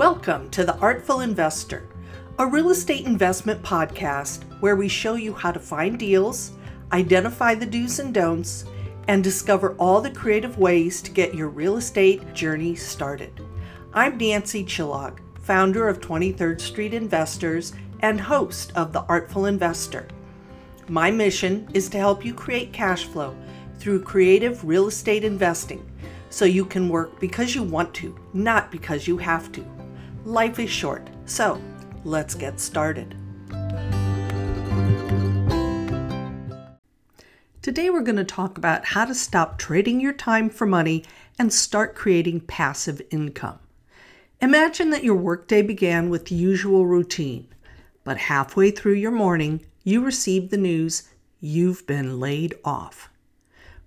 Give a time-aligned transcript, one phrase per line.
[0.00, 1.86] Welcome to The Artful Investor,
[2.38, 6.52] a real estate investment podcast where we show you how to find deals,
[6.90, 8.64] identify the do's and don'ts,
[9.08, 13.46] and discover all the creative ways to get your real estate journey started.
[13.92, 20.08] I'm Nancy Chillog, founder of 23rd Street Investors and host of The Artful Investor.
[20.88, 23.36] My mission is to help you create cash flow
[23.78, 25.86] through creative real estate investing
[26.30, 29.79] so you can work because you want to, not because you have to.
[30.26, 31.58] Life is short, so
[32.04, 33.16] let's get started.
[37.62, 41.04] Today, we're going to talk about how to stop trading your time for money
[41.38, 43.60] and start creating passive income.
[44.42, 47.48] Imagine that your workday began with the usual routine,
[48.04, 51.08] but halfway through your morning, you receive the news
[51.40, 53.08] you've been laid off.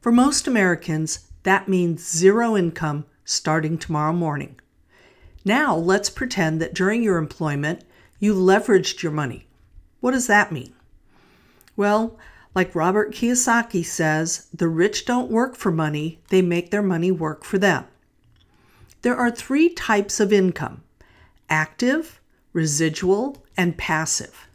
[0.00, 4.58] For most Americans, that means zero income starting tomorrow morning.
[5.44, 7.82] Now, let's pretend that during your employment,
[8.18, 9.46] you leveraged your money.
[10.00, 10.72] What does that mean?
[11.76, 12.18] Well,
[12.54, 17.44] like Robert Kiyosaki says, the rich don't work for money, they make their money work
[17.44, 17.86] for them.
[19.02, 20.82] There are three types of income
[21.48, 22.20] active,
[22.52, 24.48] residual, and passive.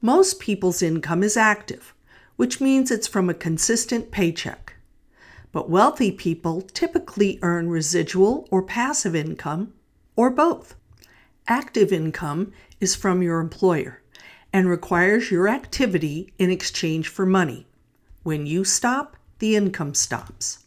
[0.00, 1.94] Most people's income is active,
[2.36, 4.74] which means it's from a consistent paycheck.
[5.52, 9.74] But wealthy people typically earn residual or passive income,
[10.16, 10.74] or both.
[11.48, 14.02] Active income is from your employer
[14.52, 17.66] and requires your activity in exchange for money.
[18.22, 20.64] When you stop, the income stops.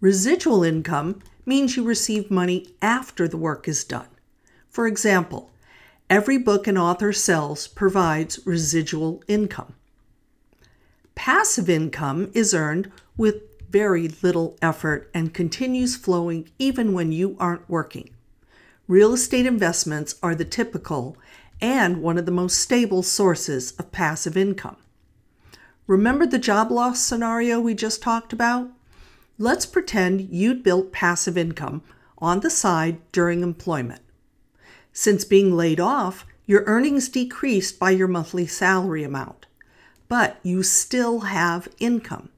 [0.00, 4.08] Residual income means you receive money after the work is done.
[4.68, 5.50] For example,
[6.08, 9.74] every book an author sells provides residual income.
[11.14, 17.68] Passive income is earned with very little effort and continues flowing even when you aren't
[17.68, 18.10] working.
[18.90, 21.16] Real estate investments are the typical
[21.60, 24.78] and one of the most stable sources of passive income.
[25.86, 28.68] Remember the job loss scenario we just talked about?
[29.38, 31.84] Let's pretend you'd built passive income
[32.18, 34.02] on the side during employment.
[34.92, 39.46] Since being laid off, your earnings decreased by your monthly salary amount,
[40.08, 42.30] but you still have income.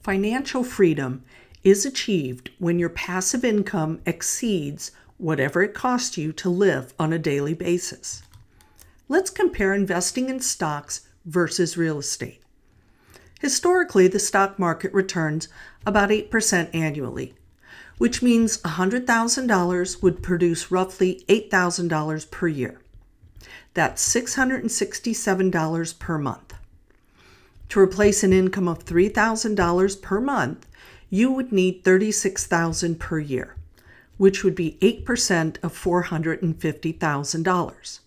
[0.00, 1.22] Financial freedom
[1.62, 4.90] is achieved when your passive income exceeds
[5.22, 8.22] whatever it costs you to live on a daily basis.
[9.08, 12.42] Let's compare investing in stocks versus real estate.
[13.40, 15.46] Historically, the stock market returns
[15.86, 17.34] about 8% annually,
[17.98, 22.80] which means $100,000 would produce roughly $8,000 per year.
[23.74, 26.54] That's $667 per month.
[27.68, 30.66] To replace an income of $3,000 per month,
[31.10, 33.56] you would need 36,000 per year,
[34.22, 37.98] which would be 8% of $450,000.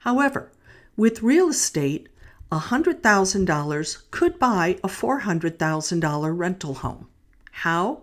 [0.00, 0.52] However,
[0.94, 2.10] with real estate,
[2.52, 7.08] $100,000 could buy a $400,000 rental home.
[7.64, 8.02] How?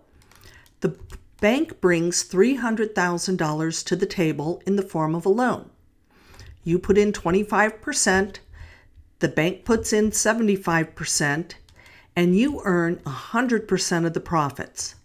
[0.79, 0.97] The
[1.39, 5.69] bank brings $300,000 to the table in the form of a loan.
[6.63, 8.39] You put in 25%,
[9.19, 11.51] the bank puts in 75%,
[12.16, 14.95] and you earn 100% of the profits.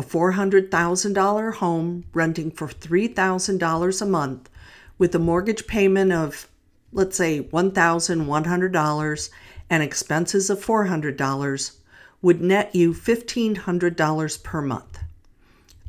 [0.00, 4.48] A $400,000 home renting for $3,000 a month
[4.96, 6.48] with a mortgage payment of,
[6.90, 9.30] let's say, $1,100
[9.68, 11.76] and expenses of $400
[12.22, 15.00] would net you $1,500 per month.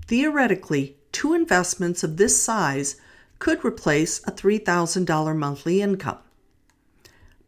[0.08, 2.98] Theoretically, two investments of this size
[3.40, 6.20] could replace a $3,000 monthly income.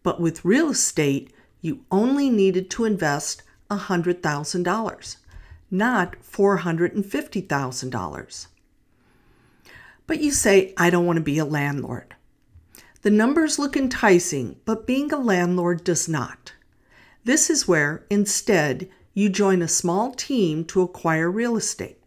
[0.01, 5.17] But with real estate, you only needed to invest $100,000,
[5.73, 8.47] not $450,000.
[10.05, 12.15] But you say, I don't want to be a landlord.
[13.01, 16.53] The numbers look enticing, but being a landlord does not.
[17.25, 21.97] This is where, instead, you join a small team to acquire real estate.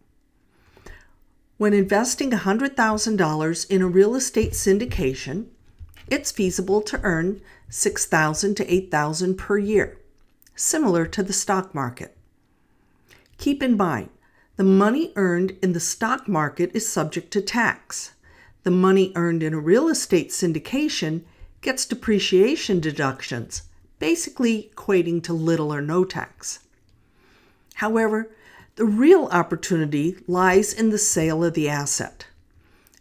[1.57, 5.47] When investing $100,000 in a real estate syndication,
[6.07, 9.97] it's feasible to earn 6,000 to 8,000 per year,
[10.55, 12.16] similar to the stock market.
[13.37, 14.09] Keep in mind,
[14.55, 18.13] the money earned in the stock market is subject to tax.
[18.63, 21.23] The money earned in a real estate syndication
[21.61, 23.63] gets depreciation deductions,
[23.99, 26.59] basically equating to little or no tax.
[27.75, 28.31] However,
[28.75, 32.25] the real opportunity lies in the sale of the asset.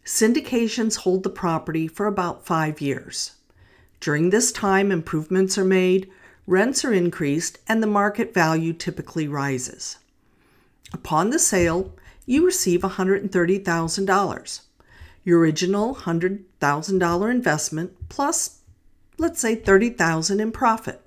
[0.05, 3.33] Syndications hold the property for about five years.
[4.01, 6.11] During this time, improvements are made,
[6.47, 9.97] rents are increased, and the market value typically rises.
[10.93, 11.95] Upon the sale,
[12.27, 14.61] you receive $130,000.
[15.27, 18.61] your original $100,000 investment plus,
[19.19, 21.03] let's say, $30,000 in profit.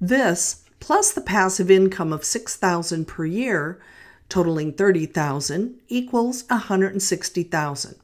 [0.00, 3.80] This, plus the passive income of $6,000 per year,
[4.28, 7.94] totaling $30,000, equals $160,000,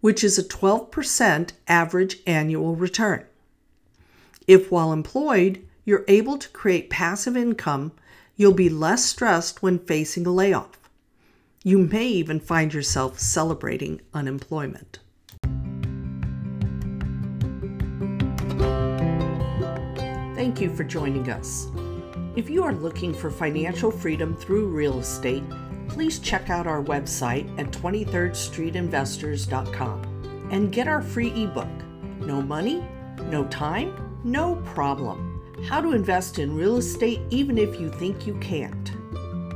[0.00, 3.26] which is a 12% average annual return.
[4.46, 7.92] If while employed, you're able to create passive income,
[8.38, 10.78] you'll be less stressed when facing a layoff.
[11.64, 15.00] You may even find yourself celebrating unemployment.
[20.36, 21.66] Thank you for joining us.
[22.36, 25.42] If you are looking for financial freedom through real estate,
[25.88, 31.66] please check out our website at 23rdstreetinvestors.com and get our free ebook,
[32.20, 32.84] No Money,
[33.24, 35.27] No Time, No Problem
[35.66, 38.92] How to Invest in Real Estate Even If You Think You Can't.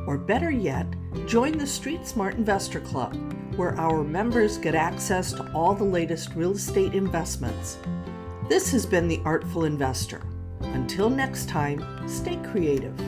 [0.06, 0.86] Or better yet,
[1.26, 3.16] join the Street Smart Investor Club,
[3.56, 7.78] where our members get access to all the latest real estate investments.
[8.48, 10.20] This has been The Artful Investor.
[10.60, 12.98] Until next time, stay creative.